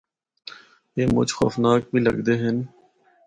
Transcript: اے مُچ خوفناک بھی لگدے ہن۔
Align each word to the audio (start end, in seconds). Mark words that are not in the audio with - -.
اے 0.95 1.03
مُچ 1.13 1.29
خوفناک 1.37 1.81
بھی 1.91 1.99
لگدے 2.05 2.35
ہن۔ 2.41 2.57